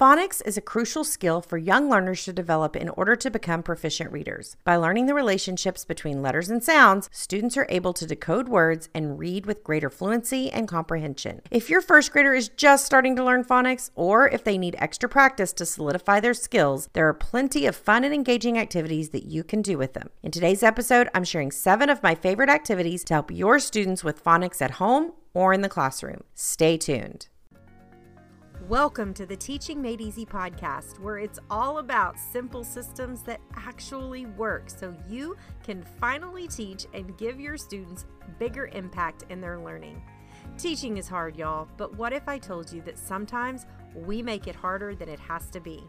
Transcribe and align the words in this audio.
Phonics 0.00 0.40
is 0.46 0.56
a 0.56 0.62
crucial 0.62 1.04
skill 1.04 1.42
for 1.42 1.58
young 1.58 1.90
learners 1.90 2.24
to 2.24 2.32
develop 2.32 2.74
in 2.74 2.88
order 2.88 3.14
to 3.16 3.30
become 3.30 3.62
proficient 3.62 4.10
readers. 4.10 4.56
By 4.64 4.76
learning 4.76 5.04
the 5.04 5.12
relationships 5.12 5.84
between 5.84 6.22
letters 6.22 6.48
and 6.48 6.64
sounds, 6.64 7.10
students 7.12 7.54
are 7.58 7.66
able 7.68 7.92
to 7.92 8.06
decode 8.06 8.48
words 8.48 8.88
and 8.94 9.18
read 9.18 9.44
with 9.44 9.62
greater 9.62 9.90
fluency 9.90 10.50
and 10.50 10.66
comprehension. 10.66 11.42
If 11.50 11.68
your 11.68 11.82
first 11.82 12.12
grader 12.12 12.32
is 12.32 12.48
just 12.48 12.86
starting 12.86 13.14
to 13.16 13.22
learn 13.22 13.44
phonics, 13.44 13.90
or 13.94 14.26
if 14.26 14.42
they 14.42 14.56
need 14.56 14.74
extra 14.78 15.06
practice 15.06 15.52
to 15.52 15.66
solidify 15.66 16.20
their 16.20 16.32
skills, 16.32 16.88
there 16.94 17.06
are 17.06 17.12
plenty 17.12 17.66
of 17.66 17.76
fun 17.76 18.02
and 18.02 18.14
engaging 18.14 18.56
activities 18.56 19.10
that 19.10 19.26
you 19.26 19.44
can 19.44 19.60
do 19.60 19.76
with 19.76 19.92
them. 19.92 20.08
In 20.22 20.30
today's 20.30 20.62
episode, 20.62 21.10
I'm 21.14 21.24
sharing 21.24 21.50
seven 21.50 21.90
of 21.90 22.02
my 22.02 22.14
favorite 22.14 22.48
activities 22.48 23.04
to 23.04 23.12
help 23.12 23.30
your 23.30 23.58
students 23.58 24.02
with 24.02 24.24
phonics 24.24 24.62
at 24.62 24.70
home 24.70 25.12
or 25.34 25.52
in 25.52 25.60
the 25.60 25.68
classroom. 25.68 26.24
Stay 26.34 26.78
tuned. 26.78 27.28
Welcome 28.70 29.14
to 29.14 29.26
the 29.26 29.34
Teaching 29.34 29.82
Made 29.82 30.00
Easy 30.00 30.24
podcast, 30.24 31.00
where 31.00 31.18
it's 31.18 31.40
all 31.50 31.78
about 31.78 32.16
simple 32.16 32.62
systems 32.62 33.20
that 33.22 33.40
actually 33.56 34.26
work 34.26 34.70
so 34.70 34.94
you 35.08 35.36
can 35.64 35.82
finally 35.98 36.46
teach 36.46 36.86
and 36.94 37.18
give 37.18 37.40
your 37.40 37.56
students 37.56 38.06
bigger 38.38 38.68
impact 38.68 39.24
in 39.28 39.40
their 39.40 39.58
learning. 39.58 40.00
Teaching 40.56 40.98
is 40.98 41.08
hard, 41.08 41.34
y'all, 41.36 41.66
but 41.76 41.96
what 41.96 42.12
if 42.12 42.28
I 42.28 42.38
told 42.38 42.72
you 42.72 42.80
that 42.82 42.96
sometimes 42.96 43.66
we 43.92 44.22
make 44.22 44.46
it 44.46 44.54
harder 44.54 44.94
than 44.94 45.08
it 45.08 45.18
has 45.18 45.50
to 45.50 45.58
be? 45.58 45.82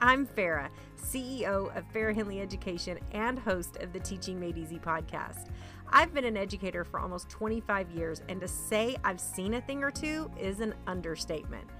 I'm 0.00 0.26
Farrah, 0.26 0.70
CEO 1.00 1.74
of 1.76 1.84
Farrah 1.92 2.16
Henley 2.16 2.40
Education 2.40 2.98
and 3.12 3.38
host 3.38 3.76
of 3.76 3.92
the 3.92 4.00
Teaching 4.00 4.40
Made 4.40 4.58
Easy 4.58 4.80
podcast. 4.80 5.50
I've 5.88 6.12
been 6.12 6.24
an 6.24 6.36
educator 6.36 6.82
for 6.82 6.98
almost 6.98 7.28
25 7.28 7.92
years, 7.92 8.22
and 8.28 8.40
to 8.40 8.48
say 8.48 8.96
I've 9.04 9.20
seen 9.20 9.54
a 9.54 9.60
thing 9.60 9.84
or 9.84 9.92
two 9.92 10.28
is 10.36 10.58
an 10.58 10.74
understatement. 10.88 11.70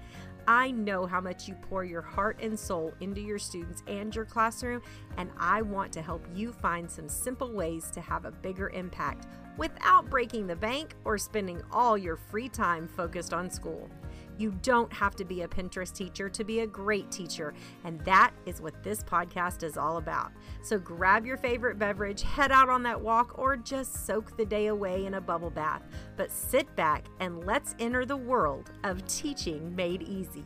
I 0.47 0.71
know 0.71 1.05
how 1.05 1.21
much 1.21 1.47
you 1.47 1.55
pour 1.55 1.83
your 1.83 2.01
heart 2.01 2.39
and 2.41 2.57
soul 2.57 2.93
into 2.99 3.21
your 3.21 3.39
students 3.39 3.81
and 3.87 4.15
your 4.15 4.25
classroom, 4.25 4.81
and 5.17 5.31
I 5.37 5.61
want 5.63 5.91
to 5.93 6.01
help 6.01 6.25
you 6.33 6.51
find 6.51 6.89
some 6.89 7.09
simple 7.09 7.51
ways 7.51 7.89
to 7.91 8.01
have 8.01 8.25
a 8.25 8.31
bigger 8.31 8.69
impact 8.69 9.27
without 9.57 10.09
breaking 10.09 10.47
the 10.47 10.55
bank 10.55 10.95
or 11.03 11.17
spending 11.17 11.61
all 11.71 11.97
your 11.97 12.15
free 12.15 12.49
time 12.49 12.87
focused 12.87 13.33
on 13.33 13.49
school. 13.49 13.89
You 14.37 14.51
don't 14.61 14.91
have 14.91 15.15
to 15.15 15.25
be 15.25 15.41
a 15.41 15.47
Pinterest 15.47 15.93
teacher 15.93 16.29
to 16.29 16.43
be 16.43 16.59
a 16.59 16.67
great 16.67 17.09
teacher, 17.11 17.53
and 17.83 17.99
that 18.01 18.31
is 18.45 18.61
what 18.61 18.83
this 18.83 19.03
podcast 19.03 19.63
is 19.63 19.77
all 19.77 19.97
about. 19.97 20.31
So 20.61 20.77
grab 20.77 21.25
your 21.25 21.37
favorite 21.37 21.79
beverage, 21.79 22.23
head 22.23 22.51
out 22.51 22.69
on 22.69 22.83
that 22.83 22.99
walk, 22.99 23.37
or 23.37 23.55
just 23.55 24.05
soak 24.05 24.35
the 24.37 24.45
day 24.45 24.67
away 24.67 25.05
in 25.05 25.15
a 25.15 25.21
bubble 25.21 25.49
bath. 25.49 25.83
But 26.17 26.31
sit 26.31 26.73
back 26.75 27.05
and 27.19 27.45
let's 27.45 27.75
enter 27.79 28.05
the 28.05 28.17
world 28.17 28.71
of 28.83 29.05
teaching 29.07 29.75
made 29.75 30.03
easy. 30.03 30.45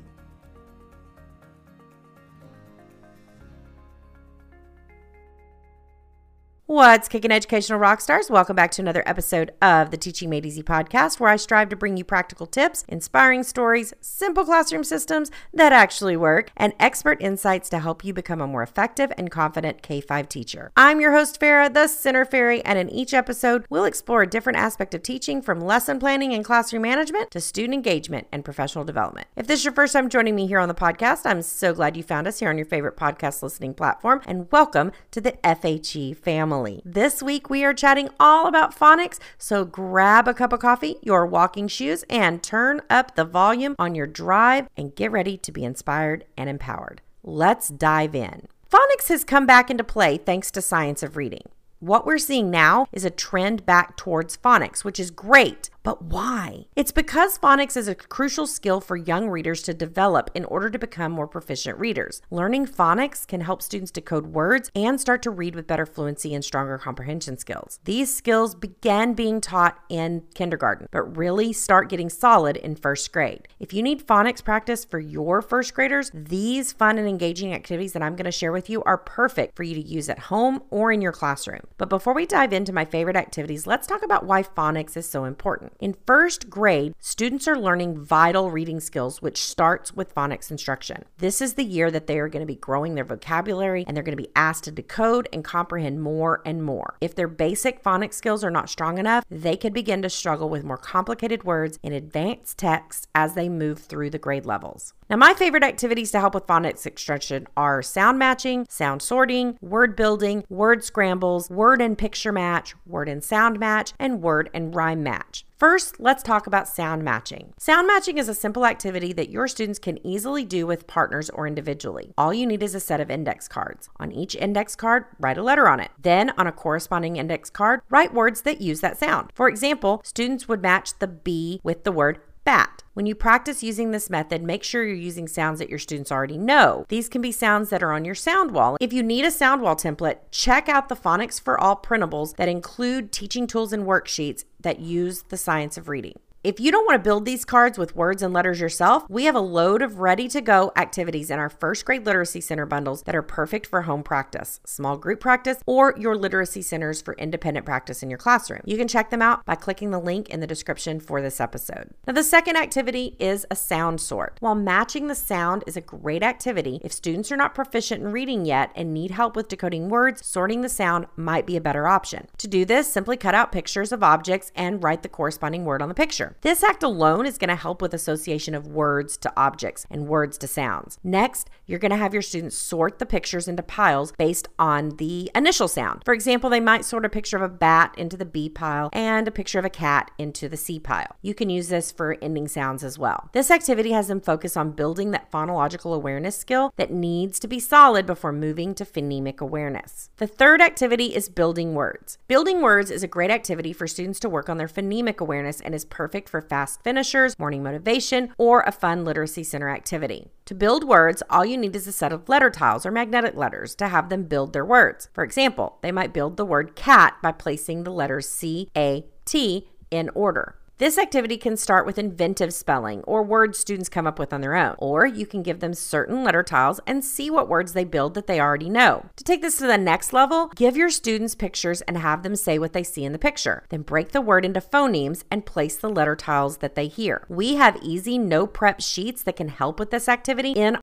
What's 6.70 7.08
kicking 7.08 7.31
educational 7.31 7.80
rock 7.80 8.00
stars? 8.00 8.30
Welcome 8.30 8.56
back 8.56 8.70
to 8.73 8.84
another 8.84 9.02
episode 9.08 9.53
of 9.59 9.89
the 9.89 9.98
Teaching 9.98 10.30
Made 10.30 10.45
Easy 10.45 10.62
podcast, 10.62 11.20
where 11.20 11.31
I 11.31 11.36
strive 11.36 11.70
to 11.70 11.75
bring 11.75 11.98
you 11.98 12.03
practical 12.03 12.45
tips, 12.45 12.86
inspiring 12.88 13.42
stories, 13.42 13.92
simple 14.02 14.45
classroom 14.45 14.84
systems 14.84 15.31
that 15.52 15.73
actually 15.73 16.16
work, 16.16 16.52
and 16.56 16.73
expert 16.80 17.20
insights 17.23 17.70
to 17.70 17.80
help 17.80 18.06
you 18.06 18.14
become 18.14 18.40
a 18.40 18.45
more 18.45 18.62
effective 18.62 19.12
and 19.17 19.31
confident 19.31 19.81
K 19.81 20.00
5 20.00 20.30
teacher. 20.30 20.72
I'm 20.78 21.02
your 21.02 21.12
host, 21.12 21.42
Farrah, 21.42 21.73
the 21.73 21.88
Center 21.88 22.23
Fairy, 22.23 22.64
and 22.64 22.78
in 22.78 22.88
each 22.88 23.16
episode, 23.16 23.66
we'll 23.72 23.86
explore 23.86 24.22
a 24.22 24.30
different 24.30 24.59
aspect 24.59 24.94
of 24.94 25.02
teaching 25.02 25.42
from 25.42 25.59
lesson 25.59 25.97
planning 25.97 26.36
and 26.36 26.45
classroom 26.45 26.84
management 26.84 27.31
to 27.31 27.42
student 27.42 27.73
engagement 27.73 28.28
and 28.31 28.45
professional 28.45 28.86
development. 28.86 29.25
If 29.36 29.47
this 29.47 29.62
is 29.62 29.66
your 29.66 29.73
first 29.73 29.94
time 29.94 30.08
joining 30.08 30.36
me 30.36 30.45
here 30.45 30.59
on 30.59 30.67
the 30.67 30.75
podcast, 30.75 31.22
I'm 31.25 31.42
so 31.42 31.73
glad 31.73 31.97
you 31.97 32.03
found 32.03 32.28
us 32.28 32.38
here 32.38 32.50
on 32.50 32.59
your 32.59 32.67
favorite 32.67 32.95
podcast 32.95 33.42
listening 33.42 33.73
platform, 33.73 34.22
and 34.28 34.52
welcome 34.52 34.92
to 35.09 35.20
the 35.20 35.31
FHE 35.44 36.16
family 36.16 36.59
family. 36.60 36.82
This 36.86 37.24
week 37.24 37.50
we 37.50 37.64
are 37.64 37.74
chatting 37.74 38.10
all 38.20 38.48
about 38.48 38.78
phonics, 38.78 39.20
so 39.38 39.66
grab 39.66 40.28
a 40.28 40.34
cup 40.34 40.53
of 40.53 40.59
coffee, 40.59 40.97
your 41.02 41.25
walking 41.25 41.68
shoes, 41.68 42.03
and 42.09 42.44
turn 42.44 42.81
up 42.90 43.16
the 43.16 43.25
volume 43.25 43.75
on 43.80 43.96
your 43.96 44.08
drive 44.08 44.68
and 44.78 44.96
get 44.96 45.12
ready 45.12 45.38
to 45.38 45.52
be 45.52 45.64
inspired 45.64 46.25
and 46.38 46.50
empowered. 46.50 47.02
Let's 47.24 47.69
dive 47.69 48.16
in. 48.16 48.48
Phonics 48.72 49.08
has 49.08 49.24
come 49.24 49.46
back 49.46 49.69
into 49.69 49.84
play 49.84 50.18
thanks 50.18 50.52
to 50.52 50.62
science 50.62 51.02
of 51.03 51.18
reading. 51.18 51.44
What 51.80 52.06
we're 52.06 52.18
seeing 52.18 52.52
now 52.52 52.88
is 52.92 53.06
a 53.06 53.09
trend 53.09 53.66
back 53.66 53.96
towards 53.96 54.36
phonics, 54.36 54.84
which 54.84 55.00
is 55.00 55.12
great. 55.12 55.69
But 55.81 56.01
why? 56.01 56.67
It's 56.75 56.91
because 56.91 57.40
phonics 57.40 57.78
is 57.78 57.88
a 57.88 57.95
crucial 57.95 58.45
skill 58.47 58.81
for 58.81 58.97
young 58.97 59.29
readers 59.29 59.62
to 59.63 59.73
develop 59.73 60.29
in 60.34 60.45
order 60.45 60.69
to 60.69 60.78
become 60.78 61.12
more 61.12 61.28
proficient 61.28 61.79
readers. 61.79 62.22
Learning 62.29 62.66
phonics 62.66 63.25
can 63.25 63.41
help 63.41 63.62
students 63.62 63.91
decode 63.91 64.28
words 64.28 64.69
and 64.75 65.00
start 65.00 65.22
to 65.23 65.31
read 65.31 65.56
with 65.56 65.68
better 65.68 65.85
fluency 65.85 66.34
and 66.34 66.44
stronger 66.44 66.78
comprehension 66.78 67.38
skills. 67.38 67.79
These 67.85 68.13
skills 68.13 68.56
began 68.56 69.13
being 69.13 69.39
taught 69.39 69.79
in 69.89 70.23
kindergarten, 70.34 70.88
but 70.91 71.18
really 71.18 71.53
start 71.53 71.89
getting 71.89 72.09
solid 72.09 72.57
in 72.57 72.75
first 72.75 73.12
grade. 73.13 73.47
If 73.59 73.73
you 73.73 73.81
need 73.81 74.06
phonics 74.06 74.44
practice 74.44 74.84
for 74.84 75.00
your 75.00 75.41
first 75.41 75.73
graders, 75.73 76.12
these 76.13 76.73
fun 76.73 76.97
and 76.97 77.07
engaging 77.07 77.53
activities 77.53 77.94
that 77.94 78.03
I'm 78.03 78.16
going 78.16 78.25
to 78.25 78.31
share 78.31 78.51
with 78.51 78.69
you 78.69 78.84
are 78.84 78.97
perfect 78.97 79.56
for 79.56 79.63
you 79.63 79.75
to 79.75 79.81
use 79.81 80.09
at 80.09 80.19
home 80.19 80.62
or 80.69 80.91
in 80.91 81.01
your 81.01 81.13
classroom. 81.13 81.62
But 81.78 81.89
before 81.89 82.13
we 82.13 82.25
dive 82.25 82.51
into 82.51 82.73
my 82.73 82.85
favorite 82.85 83.16
activities, 83.16 83.66
let's 83.66 83.88
talk 83.88 84.03
about 84.03 84.25
why 84.25 84.44
phonics 84.44 84.97
is 84.97 85.07
so 85.07 85.23
important. 85.23 85.69
In 85.80 85.96
first 86.06 86.50
grade, 86.50 86.94
students 87.00 87.47
are 87.47 87.57
learning 87.57 87.97
vital 87.97 88.52
reading 88.52 88.80
skills, 88.80 89.22
which 89.22 89.41
starts 89.41 89.94
with 89.94 90.13
phonics 90.13 90.52
instruction. 90.52 91.06
This 91.18 91.41
is 91.41 91.53
the 91.53 91.63
year 91.63 91.90
that 91.91 92.07
they 92.07 92.19
are 92.19 92.28
going 92.28 92.41
to 92.41 92.46
be 92.46 92.56
growing 92.56 92.96
their 92.96 93.03
vocabulary 93.03 93.85
and 93.88 93.96
they're 93.96 94.03
going 94.03 94.18
to 94.18 94.24
be 94.24 94.31
asked 94.35 94.66
to 94.66 94.72
decode 94.72 95.28
and 95.31 95.44
comprehend 95.44 96.02
more 96.02 96.41
and 96.46 96.63
more. 96.63 96.96
If 97.02 97.16
their 97.16 97.28
basic 97.28 97.84
phonics 97.84 98.16
skills 98.16 98.44
are 98.44 98.52
not 98.52 98.69
strong 98.69 98.97
enough, 98.97 99.24
they 99.30 99.56
could 99.56 99.74
begin 99.74 100.02
to 100.02 100.09
struggle 100.09 100.50
with 100.50 100.63
more 100.63 100.78
complicated 100.78 101.44
words 101.44 101.80
in 101.84 101.94
advanced 101.94 102.57
texts 102.57 103.07
as 103.16 103.34
they 103.34 103.50
move 103.50 103.80
through 103.80 104.09
the 104.09 104.19
grade 104.19 104.46
levels. 104.46 104.94
Now, 105.09 105.18
my 105.18 105.34
favorite 105.34 105.64
activities 105.64 106.12
to 106.12 106.20
help 106.20 106.36
with 106.36 106.46
phonics 106.46 106.86
instruction 106.86 107.47
are 107.58 107.81
sound 107.81 108.20
matching, 108.20 108.68
sound 108.70 109.02
sorting, 109.02 109.58
word 109.59 109.96
building, 109.96 110.44
word 110.50 110.84
scrambles, 110.84 111.50
word 111.50 111.81
and 111.81 111.97
picture 111.97 112.31
match, 112.31 112.75
word 112.86 113.09
and 113.09 113.24
sound 113.24 113.59
match, 113.59 113.94
and 113.98 114.22
word 114.22 114.52
and 114.53 114.75
rhyme 114.75 115.02
match. 115.02 115.46
First, 115.58 116.00
let's 116.00 116.24
talk 116.24 116.48
about 116.48 116.69
sound 116.69 117.03
matching. 117.03 117.53
Sound 117.58 117.86
matching 117.86 118.18
is 118.18 118.30
a 118.30 118.34
simple 118.34 118.66
activity 118.66 119.12
that 119.14 119.31
your 119.31 119.48
students 119.48 119.78
can 119.78 120.06
easily 120.08 120.46
do 120.46 120.66
with 120.66 120.88
partners 120.88 121.30
or 121.31 121.48
individually. 121.48 122.14
All 122.18 122.34
you 122.34 122.46
need 122.46 122.64
is 122.64 122.75
a 122.75 122.80
set 122.80 123.02
of 123.02 123.12
index 123.12 123.48
cards. 123.48 123.90
On 124.00 124.12
each 124.12 124.36
index 124.36 124.75
card, 124.75 125.06
write 125.19 125.38
a 125.38 125.44
letter 125.44 125.68
on 125.68 125.81
it. 125.81 125.92
Then, 126.02 126.30
on 126.38 126.48
a 126.48 126.53
corresponding 126.53 127.18
index 127.18 127.50
card, 127.50 127.81
write 127.90 128.14
words 128.14 128.44
that 128.44 128.62
use 128.62 128.80
that 128.81 129.00
sound. 129.00 129.31
For 129.34 129.50
example, 129.50 130.02
students 130.06 130.48
would 130.48 130.62
match 130.62 130.98
the 131.00 131.08
B 131.08 131.59
with 131.62 131.84
the 131.84 131.92
word 131.92 132.19
bat. 132.44 132.83
When 132.94 133.05
you 133.05 133.16
practice 133.16 133.63
using 133.63 133.91
this 133.91 134.09
method, 134.09 134.44
make 134.44 134.63
sure 134.63 134.83
you're 134.83 134.95
using 134.95 135.27
sounds 135.27 135.59
that 135.59 135.69
your 135.69 135.79
students 135.79 136.11
already 136.11 136.38
know. 136.38 136.85
These 136.89 137.07
can 137.07 137.22
be 137.22 137.31
sounds 137.31 137.69
that 137.69 137.81
are 137.83 137.94
on 137.94 138.03
your 138.03 138.16
sound 138.16 138.51
wall. 138.51 138.77
If 138.81 138.91
you 138.91 139.03
need 139.03 139.25
a 139.25 139.31
sound 139.31 139.61
wall 139.61 139.75
template, 139.75 140.17
check 140.31 140.67
out 140.67 140.89
the 140.89 140.95
Phonics 140.95 141.39
for 141.39 141.59
All 141.59 141.77
printables 141.77 142.35
that 142.35 142.50
include 142.50 143.11
teaching 143.11 143.47
tools 143.47 143.72
and 143.72 143.85
worksheets 143.85 144.44
that 144.59 144.79
use 144.79 145.23
the 145.29 145.38
science 145.38 145.77
of 145.77 145.88
reading. 145.88 146.19
If 146.41 146.57
you 146.57 146.72
don't 146.72 146.85
want 146.85 146.95
to 146.95 147.05
build 147.05 147.25
these 147.25 147.44
cards 147.44 147.77
with 147.77 147.97
words 147.97 148.22
and 148.22 148.33
letters 148.33 148.61
yourself, 148.61 149.03
we 149.09 149.25
have 149.25 149.35
a 149.35 149.41
load 149.41 149.81
of 149.81 150.00
ready 150.00 150.29
to 150.29 150.39
go 150.39 150.72
activities 150.77 151.29
in 151.29 151.38
our 151.38 151.50
first 151.50 151.83
grade 151.83 152.05
literacy 152.05 152.39
center 152.39 152.66
bundles 152.66 153.03
that 153.03 153.16
are 153.16 153.22
perfect 153.22 153.67
for 153.67 153.81
home 153.81 154.03
practice, 154.03 154.61
small 154.66 154.95
group 154.95 155.19
practice, 155.19 155.57
or 155.66 155.94
your 155.97 156.16
literacy 156.16 156.61
centers 156.61 157.01
for 157.01 157.13
independent 157.16 157.66
practice 157.66 158.01
in 158.01 158.09
your 158.09 158.17
classroom. 158.17 158.61
You 158.63 158.77
can 158.77 158.88
check 158.88 159.09
them 159.09 159.22
out 159.22 159.44
by 159.44 159.55
clicking 159.55 159.91
the 159.91 160.00
link 160.00 160.29
in 160.29 160.39
the 160.39 160.47
description 160.47 161.01
for 161.01 161.22
this 161.22 161.41
episode. 161.41 161.89
Now, 162.07 162.13
the 162.13 162.23
second 162.23 162.56
activity 162.56 163.17
is 163.19 163.45
a 163.51 163.56
sound 163.57 164.00
sort. 164.00 164.38
While 164.39 164.56
matching 164.56 165.07
the 165.07 165.16
sound 165.16 165.66
is 165.67 165.75
a 165.75 165.81
great 165.81 166.23
activity, 166.23 166.79
if 166.85 166.94
students 166.94 167.33
are 167.33 167.38
not 167.38 167.53
proficient 167.53 168.01
in 168.01 168.13
reading 168.13 168.45
yet 168.45 168.71
and 168.77 168.94
need 168.94 169.12
help 169.12 169.35
with 169.35 169.50
decoding 169.50 169.89
words, 169.89 170.25
sorting 170.25 170.62
the 170.62 170.69
sound 170.69 171.07
might 171.18 171.45
be 171.45 171.57
a 171.57 171.62
better 171.62 171.85
option. 171.85 172.27
To 172.38 172.47
do 172.47 172.63
this, 172.63 172.89
simply 172.89 173.18
cut 173.18 173.35
out 173.35 173.51
pictures 173.51 173.92
of 173.92 174.03
objects 174.03 174.53
and 174.56 174.81
write 174.81 175.03
the 175.03 175.09
corresponding 175.09 175.65
word 175.65 175.81
on 175.81 175.89
the 175.89 175.94
picture. 175.94 176.29
This 176.42 176.64
act 176.64 176.84
alone 176.84 177.26
is 177.26 177.38
going 177.38 177.50
to 177.50 177.56
help 177.56 177.81
with 177.81 177.94
association 177.94 178.56
of 178.56 178.68
words 178.68 179.18
to 179.18 179.34
objects 179.38 179.86
and 179.90 180.08
words 180.08 180.38
to 180.40 180.48
sounds. 180.48 180.98
Next, 181.04 181.50
you're 181.66 181.80
going 181.80 181.92
to 181.92 181.98
have 181.98 182.14
your 182.14 182.22
students 182.22 182.58
sort 182.58 183.00
the 183.00 183.06
pictures 183.06 183.48
into 183.48 183.64
piles 183.64 184.14
based 184.18 184.48
on 184.58 184.90
the 184.98 185.30
initial 185.36 185.68
sound. 185.68 186.02
For 186.04 186.14
example, 186.14 186.50
they 186.50 186.60
might 186.60 186.86
sort 186.86 187.06
a 187.06 187.10
picture 187.10 187.38
of 187.38 187.44
a 187.44 187.50
bat 187.50 187.94
into 187.98 188.18
the 188.18 188.26
B 188.26 188.50
pile 188.50 188.90
and 188.94 189.28
a 189.28 189.31
picture 189.31 189.60
of 189.60 189.66
a 189.66 189.70
cat 189.70 190.12
into 190.18 190.50
the 190.50 190.58
C 190.58 190.80
pile. 190.80 191.16
You 191.22 191.34
can 191.34 191.50
use 191.50 191.70
this 191.70 191.92
for 191.92 192.18
ending 192.22 192.48
sounds 192.48 192.84
as 192.84 192.98
well. 192.98 193.30
This 193.34 193.52
activity 193.52 193.92
has 193.92 194.08
them 194.08 194.22
focus 194.22 194.58
on 194.58 194.72
building 194.72 195.12
that 195.12 195.31
phonological 195.31 195.96
awareness 195.96 196.38
skill 196.38 196.74
that 196.78 196.92
needs 196.92 197.40
to 197.40 197.48
be 197.48 197.60
solid 197.60 198.06
before 198.06 198.31
moving 198.31 198.74
to 198.76 198.86
phonemic 198.86 199.40
awareness. 199.40 200.10
The 200.18 200.28
third 200.28 200.62
activity 200.62 201.16
is 201.16 201.30
building 201.30 201.74
words. 201.74 202.18
Building 202.28 202.62
words 202.62 202.92
is 202.92 203.04
a 203.04 203.08
great 203.08 203.31
activity 203.31 203.74
for 203.74 203.88
students 203.88 204.20
to 204.22 204.30
work 204.30 204.50
on 204.50 204.58
their 204.58 204.68
phonemic 204.68 205.20
awareness 205.20 205.62
and 205.62 205.76
is 205.76 205.86
perfect 205.86 206.19
perfect 206.19 206.30
for 206.30 206.42
fast 206.42 206.83
finishers, 206.83 207.38
morning 207.39 207.63
motivation, 207.63 208.33
or 208.38 208.62
a 208.62 208.71
fun 208.71 209.06
literacy 209.06 209.44
center 209.44 209.69
activity. 209.69 210.27
To 210.45 210.56
build 210.56 210.83
words, 210.83 211.24
all 211.30 211.45
you 211.45 211.57
need 211.57 211.75
is 211.75 211.88
a 211.88 211.92
set 211.92 212.12
of 212.12 212.27
letter 212.27 212.50
tiles 212.50 212.86
or 212.86 212.92
magnetic 212.92 213.36
letters 213.36 213.75
to 213.75 213.88
have 213.88 214.10
them 214.10 214.24
build 214.24 214.51
their 214.51 214.66
words. 214.66 215.10
For 215.13 215.24
example, 215.24 215.77
they 215.81 215.92
might 215.92 216.13
build 216.13 216.36
the 216.36 216.45
word 216.45 216.75
cat 216.75 217.16
by 217.21 217.31
placing 217.31 217.83
the 217.83 217.92
letters 217.92 218.27
C, 218.27 218.69
A, 218.75 219.06
T 219.25 219.69
in 219.92 220.10
order. 220.13 220.58
This 220.80 220.98
activity 220.98 221.36
can 221.36 221.58
start 221.58 221.86
with 221.86 221.98
inventive 221.98 222.54
spelling 222.54 223.02
or 223.02 223.22
words 223.22 223.60
students 223.60 223.90
come 223.90 224.08
up 224.08 224.18
with 224.18 224.31
on 224.31 224.40
their 224.40 224.56
own, 224.56 224.76
or 224.78 225.06
you 225.06 225.26
can 225.26 225.44
give 225.44 225.60
them 225.60 225.74
certain 225.74 226.24
letter 226.24 226.42
tiles 226.42 226.80
and 226.88 227.04
see 227.04 227.30
what 227.30 227.50
words 227.50 227.74
they 227.74 227.84
build 227.84 228.14
that 228.14 228.28
they 228.28 228.40
already 228.40 228.70
know. 228.70 229.08
To 229.18 229.26
take 229.26 229.42
this 229.42 229.58
to 229.58 229.68
the 229.68 229.78
next 229.78 230.14
level, 230.14 230.48
give 230.56 230.78
your 230.78 230.90
students 230.90 231.36
pictures 231.36 231.81
and 231.81 231.98
have 231.98 232.24
them 232.24 232.38
say 232.38 232.58
what 232.58 232.72
they 232.72 232.84
see 232.84 233.04
in 233.04 233.12
the 233.12 233.20
picture. 233.20 233.66
Then 233.68 233.81
break 233.81 234.14
the 234.14 234.22
word 234.22 234.46
into 234.46 234.62
phonemes 234.62 235.26
and 235.30 235.46
place 235.46 235.76
the 235.76 235.90
letter 235.90 236.16
tiles 236.16 236.60
that 236.60 236.76
they 236.76 236.88
hear. 236.88 237.26
We 237.28 237.56
have 237.56 237.76
easy 237.84 238.18
no 238.18 238.48
prep 238.48 238.80
sheets 238.80 239.22
that 239.24 239.36
can 239.36 239.50
help 239.50 239.80
with 239.80 239.92
this 239.92 240.08
activity 240.08 240.54
in 240.54 240.78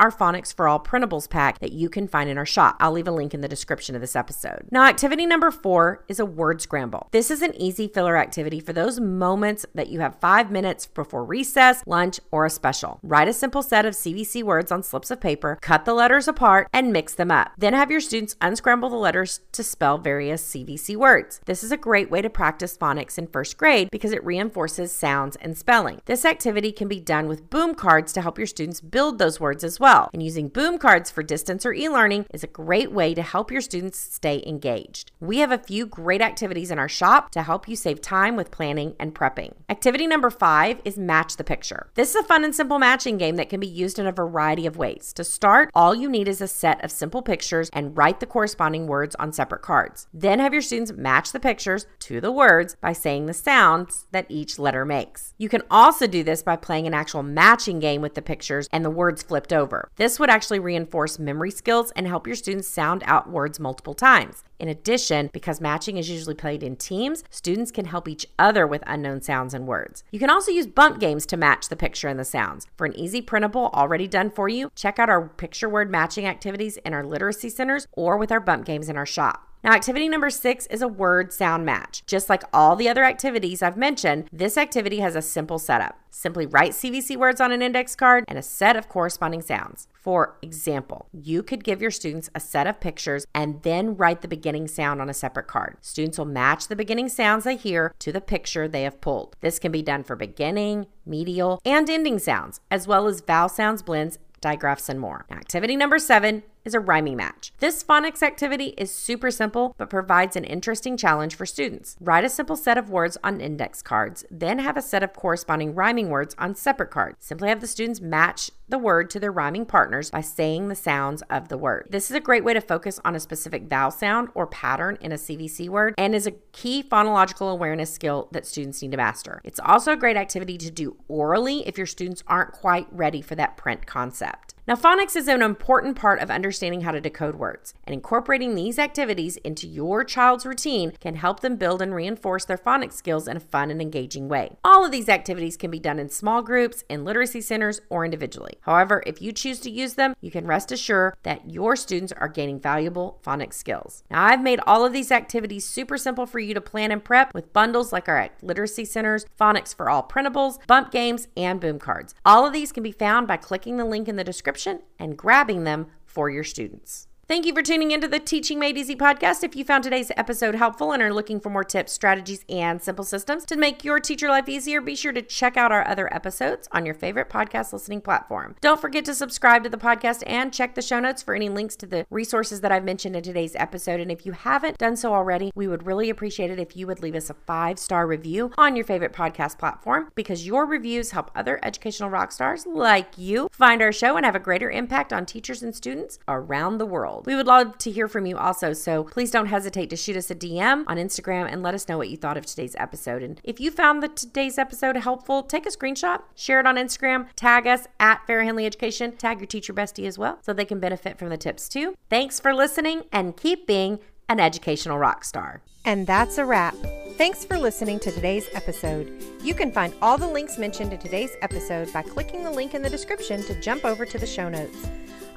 our 0.00 0.10
Phonics 0.10 0.52
for 0.54 0.66
All 0.66 0.80
printables 0.80 1.28
pack 1.28 1.58
that 1.58 1.72
you 1.72 1.90
can 1.90 2.08
find 2.08 2.30
in 2.30 2.38
our 2.38 2.46
shop. 2.46 2.76
I'll 2.80 2.90
leave 2.90 3.06
a 3.06 3.12
link 3.12 3.34
in 3.34 3.42
the 3.42 3.48
description 3.48 3.94
of 3.94 4.00
this 4.00 4.16
episode. 4.16 4.66
Now, 4.70 4.86
activity 4.86 5.26
number 5.26 5.50
four 5.50 6.04
is 6.08 6.18
a 6.18 6.24
word 6.24 6.62
scramble. 6.62 7.08
This 7.12 7.30
is 7.30 7.42
an 7.42 7.54
easy 7.54 7.86
filler 7.86 8.16
activity 8.16 8.60
for 8.60 8.72
those 8.72 8.98
moments 8.98 9.66
that 9.74 9.90
you 9.90 10.00
have 10.00 10.18
five 10.18 10.50
minutes 10.50 10.86
before 10.86 11.22
recess, 11.22 11.82
lunch, 11.86 12.18
or 12.30 12.46
a 12.46 12.50
special. 12.50 12.98
Write 13.02 13.28
a 13.28 13.34
simple 13.34 13.62
set 13.62 13.84
of 13.84 13.92
CVC 13.92 14.42
words 14.42 14.72
on 14.72 14.82
slips 14.82 15.10
of 15.10 15.20
paper, 15.20 15.58
cut 15.60 15.84
the 15.84 15.92
letters 15.92 16.26
apart, 16.26 16.68
and 16.72 16.94
mix 16.94 17.14
them 17.14 17.30
up. 17.30 17.52
Then 17.58 17.74
have 17.74 17.90
your 17.90 18.00
students 18.00 18.36
unscramble 18.40 18.88
the 18.88 18.96
letters 18.96 19.40
to 19.52 19.62
spell 19.62 19.98
various 19.98 20.42
CVC 20.50 20.96
words. 20.96 21.42
This 21.44 21.62
is 21.62 21.72
a 21.72 21.76
great 21.76 22.10
way 22.10 22.22
to 22.22 22.30
practice 22.30 22.74
phonics 22.74 23.18
in 23.18 23.26
first 23.26 23.58
grade 23.58 23.90
because 23.92 24.12
it 24.12 24.24
reinforces 24.24 24.92
sounds 24.92 25.36
and 25.36 25.58
spelling. 25.58 26.00
This 26.06 26.24
activity 26.24 26.72
can 26.72 26.88
be 26.88 27.00
done 27.00 27.28
with 27.28 27.50
boom 27.50 27.74
cards 27.74 28.14
to 28.14 28.22
help 28.22 28.38
your 28.38 28.46
students 28.46 28.80
build 28.80 29.18
those 29.18 29.38
words 29.38 29.62
as 29.62 29.78
well 29.78 29.89
well. 29.90 30.10
And 30.12 30.22
using 30.22 30.48
boom 30.48 30.78
cards 30.78 31.10
for 31.10 31.22
distance 31.22 31.66
or 31.66 31.72
e 31.72 31.88
learning 31.88 32.26
is 32.32 32.44
a 32.44 32.56
great 32.64 32.92
way 32.92 33.12
to 33.14 33.22
help 33.22 33.50
your 33.50 33.60
students 33.60 33.98
stay 33.98 34.42
engaged. 34.46 35.10
We 35.18 35.38
have 35.38 35.50
a 35.50 35.58
few 35.58 35.84
great 35.84 36.22
activities 36.22 36.70
in 36.70 36.78
our 36.78 36.88
shop 36.88 37.30
to 37.32 37.42
help 37.42 37.68
you 37.68 37.74
save 37.74 38.00
time 38.00 38.36
with 38.36 38.52
planning 38.52 38.94
and 39.00 39.14
prepping. 39.14 39.54
Activity 39.68 40.06
number 40.06 40.30
five 40.30 40.80
is 40.84 40.96
match 40.96 41.36
the 41.36 41.44
picture. 41.44 41.90
This 41.94 42.10
is 42.10 42.16
a 42.16 42.22
fun 42.22 42.44
and 42.44 42.54
simple 42.54 42.78
matching 42.78 43.18
game 43.18 43.36
that 43.36 43.48
can 43.48 43.58
be 43.58 43.66
used 43.66 43.98
in 43.98 44.06
a 44.06 44.12
variety 44.12 44.64
of 44.66 44.76
ways. 44.76 45.12
To 45.14 45.24
start, 45.24 45.70
all 45.74 45.94
you 45.94 46.08
need 46.08 46.28
is 46.28 46.40
a 46.40 46.48
set 46.48 46.82
of 46.84 46.92
simple 46.92 47.22
pictures 47.22 47.68
and 47.72 47.96
write 47.96 48.20
the 48.20 48.26
corresponding 48.26 48.86
words 48.86 49.16
on 49.16 49.32
separate 49.32 49.62
cards. 49.62 50.06
Then 50.14 50.38
have 50.38 50.52
your 50.52 50.62
students 50.62 50.92
match 50.92 51.32
the 51.32 51.40
pictures 51.40 51.86
to 52.00 52.20
the 52.20 52.32
words 52.32 52.76
by 52.80 52.92
saying 52.92 53.26
the 53.26 53.34
sounds 53.34 54.06
that 54.12 54.26
each 54.28 54.58
letter 54.58 54.84
makes. 54.84 55.34
You 55.36 55.48
can 55.48 55.62
also 55.68 56.06
do 56.06 56.22
this 56.22 56.42
by 56.44 56.56
playing 56.56 56.86
an 56.86 56.94
actual 56.94 57.24
matching 57.24 57.80
game 57.80 58.02
with 58.02 58.14
the 58.14 58.22
pictures 58.22 58.68
and 58.72 58.84
the 58.84 58.90
words 58.90 59.22
flipped 59.22 59.52
over. 59.52 59.79
This 59.96 60.18
would 60.18 60.30
actually 60.30 60.58
reinforce 60.58 61.18
memory 61.18 61.50
skills 61.50 61.92
and 61.96 62.06
help 62.06 62.26
your 62.26 62.36
students 62.36 62.68
sound 62.68 63.02
out 63.06 63.30
words 63.30 63.60
multiple 63.60 63.94
times. 63.94 64.44
In 64.58 64.68
addition, 64.68 65.30
because 65.32 65.60
matching 65.60 65.96
is 65.96 66.10
usually 66.10 66.34
played 66.34 66.62
in 66.62 66.76
teams, 66.76 67.24
students 67.30 67.70
can 67.70 67.86
help 67.86 68.08
each 68.08 68.26
other 68.38 68.66
with 68.66 68.82
unknown 68.86 69.22
sounds 69.22 69.54
and 69.54 69.66
words. 69.66 70.04
You 70.10 70.18
can 70.18 70.30
also 70.30 70.50
use 70.50 70.66
bump 70.66 71.00
games 71.00 71.24
to 71.26 71.36
match 71.36 71.68
the 71.68 71.76
picture 71.76 72.08
and 72.08 72.20
the 72.20 72.24
sounds. 72.24 72.66
For 72.76 72.84
an 72.84 72.96
easy 72.96 73.22
printable 73.22 73.70
already 73.72 74.06
done 74.06 74.30
for 74.30 74.48
you, 74.48 74.70
check 74.74 74.98
out 74.98 75.08
our 75.08 75.28
picture 75.28 75.68
word 75.68 75.90
matching 75.90 76.26
activities 76.26 76.76
in 76.78 76.92
our 76.92 77.04
literacy 77.04 77.48
centers 77.48 77.86
or 77.92 78.16
with 78.16 78.30
our 78.30 78.40
bump 78.40 78.66
games 78.66 78.88
in 78.88 78.96
our 78.96 79.06
shop. 79.06 79.49
Now, 79.62 79.74
activity 79.74 80.08
number 80.08 80.30
six 80.30 80.64
is 80.66 80.80
a 80.80 80.88
word 80.88 81.34
sound 81.34 81.66
match. 81.66 82.02
Just 82.06 82.30
like 82.30 82.42
all 82.50 82.76
the 82.76 82.88
other 82.88 83.04
activities 83.04 83.62
I've 83.62 83.76
mentioned, 83.76 84.28
this 84.32 84.56
activity 84.56 85.00
has 85.00 85.14
a 85.14 85.20
simple 85.20 85.58
setup. 85.58 85.98
Simply 86.10 86.46
write 86.46 86.72
CVC 86.72 87.16
words 87.16 87.42
on 87.42 87.52
an 87.52 87.60
index 87.60 87.94
card 87.94 88.24
and 88.26 88.38
a 88.38 88.42
set 88.42 88.74
of 88.74 88.88
corresponding 88.88 89.42
sounds. 89.42 89.86
For 89.92 90.38
example, 90.40 91.08
you 91.12 91.42
could 91.42 91.62
give 91.62 91.82
your 91.82 91.90
students 91.90 92.30
a 92.34 92.40
set 92.40 92.66
of 92.66 92.80
pictures 92.80 93.26
and 93.34 93.62
then 93.62 93.96
write 93.96 94.22
the 94.22 94.28
beginning 94.28 94.66
sound 94.66 95.02
on 95.02 95.10
a 95.10 95.14
separate 95.14 95.46
card. 95.46 95.76
Students 95.82 96.16
will 96.16 96.24
match 96.24 96.68
the 96.68 96.74
beginning 96.74 97.10
sounds 97.10 97.44
they 97.44 97.56
hear 97.56 97.94
to 97.98 98.12
the 98.12 98.20
picture 98.22 98.66
they 98.66 98.84
have 98.84 99.02
pulled. 99.02 99.36
This 99.40 99.58
can 99.58 99.70
be 99.70 99.82
done 99.82 100.04
for 100.04 100.16
beginning, 100.16 100.86
medial, 101.04 101.60
and 101.66 101.88
ending 101.90 102.18
sounds, 102.18 102.60
as 102.70 102.86
well 102.86 103.06
as 103.06 103.20
vowel 103.20 103.50
sounds 103.50 103.82
blends 103.82 104.18
digraphs, 104.40 104.88
and 104.88 105.00
more. 105.00 105.26
Now, 105.30 105.36
activity 105.36 105.76
number 105.76 105.98
seven 105.98 106.42
is 106.64 106.74
a 106.74 106.80
rhyming 106.80 107.16
match. 107.16 107.52
This 107.58 107.82
phonics 107.82 108.22
activity 108.22 108.74
is 108.76 108.94
super 108.94 109.30
simple 109.30 109.74
but 109.78 109.90
provides 109.90 110.36
an 110.36 110.44
interesting 110.44 110.96
challenge 110.96 111.34
for 111.34 111.46
students. 111.46 111.96
Write 112.00 112.24
a 112.24 112.28
simple 112.28 112.56
set 112.56 112.78
of 112.78 112.90
words 112.90 113.16
on 113.24 113.40
index 113.40 113.82
cards, 113.82 114.24
then 114.30 114.58
have 114.58 114.76
a 114.76 114.82
set 114.82 115.02
of 115.02 115.12
corresponding 115.12 115.74
rhyming 115.74 116.08
words 116.08 116.34
on 116.38 116.54
separate 116.54 116.90
cards. 116.90 117.16
Simply 117.20 117.48
have 117.48 117.60
the 117.60 117.66
students 117.66 118.00
match 118.00 118.50
the 118.70 118.78
word 118.78 119.10
to 119.10 119.20
their 119.20 119.32
rhyming 119.32 119.66
partners 119.66 120.10
by 120.10 120.20
saying 120.20 120.68
the 120.68 120.74
sounds 120.74 121.22
of 121.30 121.48
the 121.48 121.58
word. 121.58 121.88
This 121.90 122.10
is 122.10 122.16
a 122.16 122.20
great 122.20 122.44
way 122.44 122.54
to 122.54 122.60
focus 122.60 123.00
on 123.04 123.14
a 123.14 123.20
specific 123.20 123.64
vowel 123.64 123.90
sound 123.90 124.28
or 124.34 124.46
pattern 124.46 124.98
in 125.00 125.12
a 125.12 125.16
CVC 125.16 125.68
word 125.68 125.94
and 125.98 126.14
is 126.14 126.26
a 126.26 126.32
key 126.52 126.82
phonological 126.82 127.52
awareness 127.52 127.92
skill 127.92 128.28
that 128.32 128.46
students 128.46 128.80
need 128.82 128.92
to 128.92 128.96
master. 128.96 129.40
It's 129.44 129.60
also 129.60 129.92
a 129.92 129.96
great 129.96 130.16
activity 130.16 130.58
to 130.58 130.70
do 130.70 130.96
orally 131.08 131.66
if 131.66 131.76
your 131.76 131.86
students 131.86 132.22
aren't 132.26 132.52
quite 132.52 132.86
ready 132.90 133.22
for 133.22 133.34
that 133.34 133.56
print 133.56 133.86
concept. 133.86 134.54
Now, 134.70 134.76
phonics 134.76 135.16
is 135.16 135.26
an 135.26 135.42
important 135.42 135.96
part 135.96 136.20
of 136.20 136.30
understanding 136.30 136.82
how 136.82 136.92
to 136.92 137.00
decode 137.00 137.34
words, 137.34 137.74
and 137.82 137.92
incorporating 137.92 138.54
these 138.54 138.78
activities 138.78 139.36
into 139.38 139.66
your 139.66 140.04
child's 140.04 140.46
routine 140.46 140.92
can 141.00 141.16
help 141.16 141.40
them 141.40 141.56
build 141.56 141.82
and 141.82 141.92
reinforce 141.92 142.44
their 142.44 142.56
phonics 142.56 142.92
skills 142.92 143.26
in 143.26 143.36
a 143.36 143.40
fun 143.40 143.72
and 143.72 143.82
engaging 143.82 144.28
way. 144.28 144.58
All 144.62 144.84
of 144.84 144.92
these 144.92 145.08
activities 145.08 145.56
can 145.56 145.72
be 145.72 145.80
done 145.80 145.98
in 145.98 146.08
small 146.08 146.40
groups, 146.42 146.84
in 146.88 147.04
literacy 147.04 147.40
centers, 147.40 147.80
or 147.90 148.04
individually. 148.04 148.59
However, 148.62 149.02
if 149.06 149.22
you 149.22 149.32
choose 149.32 149.60
to 149.60 149.70
use 149.70 149.94
them, 149.94 150.14
you 150.20 150.30
can 150.30 150.46
rest 150.46 150.72
assured 150.72 151.14
that 151.22 151.50
your 151.50 151.76
students 151.76 152.12
are 152.12 152.28
gaining 152.28 152.60
valuable 152.60 153.20
phonics 153.24 153.54
skills. 153.54 154.04
Now, 154.10 154.24
I've 154.24 154.42
made 154.42 154.60
all 154.66 154.84
of 154.84 154.92
these 154.92 155.12
activities 155.12 155.66
super 155.66 155.96
simple 155.96 156.26
for 156.26 156.38
you 156.38 156.54
to 156.54 156.60
plan 156.60 156.92
and 156.92 157.02
prep 157.02 157.32
with 157.34 157.52
bundles 157.52 157.92
like 157.92 158.08
our 158.08 158.30
literacy 158.42 158.84
centers, 158.84 159.26
phonics 159.38 159.74
for 159.74 159.88
all 159.88 160.06
printables, 160.06 160.64
bump 160.66 160.90
games, 160.90 161.28
and 161.36 161.60
boom 161.60 161.78
cards. 161.78 162.14
All 162.24 162.46
of 162.46 162.52
these 162.52 162.72
can 162.72 162.82
be 162.82 162.92
found 162.92 163.26
by 163.26 163.36
clicking 163.36 163.76
the 163.76 163.84
link 163.84 164.08
in 164.08 164.16
the 164.16 164.24
description 164.24 164.80
and 164.98 165.16
grabbing 165.16 165.64
them 165.64 165.86
for 166.04 166.28
your 166.28 166.44
students. 166.44 167.06
Thank 167.30 167.46
you 167.46 167.54
for 167.54 167.62
tuning 167.62 167.92
into 167.92 168.08
the 168.08 168.18
Teaching 168.18 168.58
Made 168.58 168.76
Easy 168.76 168.96
podcast. 168.96 169.44
If 169.44 169.54
you 169.54 169.64
found 169.64 169.84
today's 169.84 170.10
episode 170.16 170.56
helpful 170.56 170.90
and 170.90 171.00
are 171.00 171.14
looking 171.14 171.38
for 171.38 171.48
more 171.48 171.62
tips, 171.62 171.92
strategies, 171.92 172.44
and 172.48 172.82
simple 172.82 173.04
systems 173.04 173.44
to 173.44 173.56
make 173.56 173.84
your 173.84 174.00
teacher 174.00 174.28
life 174.28 174.48
easier, 174.48 174.80
be 174.80 174.96
sure 174.96 175.12
to 175.12 175.22
check 175.22 175.56
out 175.56 175.70
our 175.70 175.86
other 175.86 176.12
episodes 176.12 176.66
on 176.72 176.84
your 176.84 176.96
favorite 176.96 177.30
podcast 177.30 177.72
listening 177.72 178.00
platform. 178.00 178.56
Don't 178.60 178.80
forget 178.80 179.04
to 179.04 179.14
subscribe 179.14 179.62
to 179.62 179.70
the 179.70 179.76
podcast 179.76 180.24
and 180.26 180.52
check 180.52 180.74
the 180.74 180.82
show 180.82 180.98
notes 180.98 181.22
for 181.22 181.36
any 181.36 181.48
links 181.48 181.76
to 181.76 181.86
the 181.86 182.04
resources 182.10 182.62
that 182.62 182.72
I've 182.72 182.82
mentioned 182.82 183.14
in 183.14 183.22
today's 183.22 183.54
episode. 183.54 184.00
And 184.00 184.10
if 184.10 184.26
you 184.26 184.32
haven't 184.32 184.78
done 184.78 184.96
so 184.96 185.14
already, 185.14 185.52
we 185.54 185.68
would 185.68 185.86
really 185.86 186.10
appreciate 186.10 186.50
it 186.50 186.58
if 186.58 186.76
you 186.76 186.88
would 186.88 187.00
leave 187.00 187.14
us 187.14 187.30
a 187.30 187.34
five 187.34 187.78
star 187.78 188.08
review 188.08 188.50
on 188.58 188.74
your 188.74 188.84
favorite 188.84 189.12
podcast 189.12 189.56
platform 189.56 190.10
because 190.16 190.48
your 190.48 190.66
reviews 190.66 191.12
help 191.12 191.30
other 191.36 191.60
educational 191.62 192.10
rock 192.10 192.32
stars 192.32 192.66
like 192.66 193.16
you 193.16 193.48
find 193.52 193.82
our 193.82 193.92
show 193.92 194.16
and 194.16 194.26
have 194.26 194.34
a 194.34 194.40
greater 194.40 194.68
impact 194.68 195.12
on 195.12 195.24
teachers 195.24 195.62
and 195.62 195.76
students 195.76 196.18
around 196.26 196.78
the 196.78 196.86
world. 196.86 197.19
We 197.24 197.34
would 197.34 197.46
love 197.46 197.78
to 197.78 197.90
hear 197.90 198.08
from 198.08 198.26
you 198.26 198.36
also, 198.36 198.72
so 198.72 199.04
please 199.04 199.30
don't 199.30 199.46
hesitate 199.46 199.90
to 199.90 199.96
shoot 199.96 200.16
us 200.16 200.30
a 200.30 200.34
DM 200.34 200.84
on 200.86 200.96
Instagram 200.96 201.50
and 201.50 201.62
let 201.62 201.74
us 201.74 201.88
know 201.88 201.98
what 201.98 202.08
you 202.08 202.16
thought 202.16 202.36
of 202.36 202.46
today's 202.46 202.76
episode. 202.78 203.22
And 203.22 203.40
if 203.44 203.60
you 203.60 203.70
found 203.70 204.02
the 204.02 204.08
today's 204.08 204.58
episode 204.58 204.96
helpful, 204.96 205.42
take 205.42 205.66
a 205.66 205.70
screenshot, 205.70 206.22
share 206.34 206.60
it 206.60 206.66
on 206.66 206.76
Instagram, 206.76 207.26
tag 207.36 207.66
us 207.66 207.86
at 207.98 208.26
Farrah 208.26 208.44
Henley 208.44 208.66
Education, 208.66 209.12
tag 209.12 209.38
your 209.38 209.46
teacher 209.46 209.72
bestie 209.72 210.06
as 210.06 210.18
well, 210.18 210.38
so 210.42 210.52
they 210.52 210.64
can 210.64 210.80
benefit 210.80 211.18
from 211.18 211.28
the 211.28 211.36
tips 211.36 211.68
too. 211.68 211.94
Thanks 212.08 212.40
for 212.40 212.54
listening 212.54 213.04
and 213.12 213.36
keep 213.36 213.66
being 213.66 213.98
an 214.28 214.40
educational 214.40 214.98
rock 214.98 215.24
star. 215.24 215.60
And 215.84 216.06
that's 216.06 216.38
a 216.38 216.44
wrap. 216.44 216.76
Thanks 217.16 217.44
for 217.44 217.58
listening 217.58 217.98
to 218.00 218.10
today's 218.10 218.48
episode. 218.54 219.12
You 219.42 219.54
can 219.54 219.72
find 219.72 219.92
all 220.00 220.16
the 220.16 220.28
links 220.28 220.56
mentioned 220.56 220.92
in 220.92 220.98
today's 220.98 221.36
episode 221.42 221.92
by 221.92 222.02
clicking 222.02 222.44
the 222.44 222.50
link 222.50 222.74
in 222.74 222.82
the 222.82 222.90
description 222.90 223.42
to 223.44 223.60
jump 223.60 223.84
over 223.84 224.06
to 224.06 224.18
the 224.18 224.26
show 224.26 224.48
notes. 224.48 224.86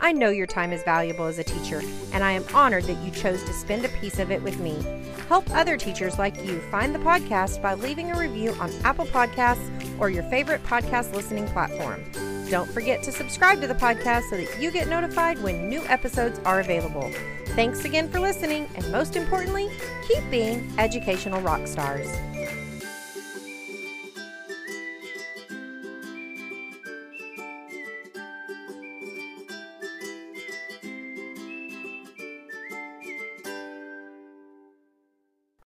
I 0.04 0.12
know 0.12 0.32
your 0.32 0.48
time 0.48 0.74
is 0.74 0.84
valuable 0.84 1.28
as 1.28 1.40
a 1.40 1.46
teacher, 1.46 1.82
and 2.12 2.26
I 2.26 2.34
am 2.34 2.44
honored 2.54 2.84
that 2.84 3.02
you 3.06 3.10
chose 3.10 3.42
to 3.46 3.54
spend 3.54 3.86
a 3.86 3.90
piece 4.02 4.20
of 4.20 4.32
it 4.32 4.44
with 4.44 4.60
me. 4.60 4.86
Help 5.30 5.50
other 5.52 5.78
teachers 5.78 6.20
like 6.20 6.36
you 6.44 6.60
find 6.70 6.94
the 6.94 7.00
podcast 7.00 7.62
by 7.62 7.76
leaving 7.76 8.12
a 8.12 8.20
review 8.20 8.52
on 8.60 8.70
Apple 8.84 9.06
Podcasts 9.06 9.66
or 10.02 10.10
your 10.10 10.24
favorite 10.24 10.62
podcast 10.66 11.16
listening 11.16 11.48
platform. 11.48 12.04
Don't 12.50 12.70
forget 12.70 13.02
to 13.04 13.14
subscribe 13.14 13.62
to 13.62 13.68
the 13.68 13.76
podcast 13.76 14.30
so 14.30 14.36
that 14.36 14.62
you 14.62 14.72
get 14.72 14.90
notified 14.90 15.42
when 15.42 15.70
new 15.70 15.82
episodes 15.86 16.38
are 16.40 16.60
available. 16.60 17.10
Thanks 17.56 17.86
again 17.86 18.10
for 18.10 18.20
listening, 18.20 18.68
and 18.76 18.92
most 18.92 19.16
importantly, 19.16 19.70
keep 20.06 20.30
being 20.30 20.70
educational 20.78 21.40
rock 21.40 21.66
stars. 21.66 22.10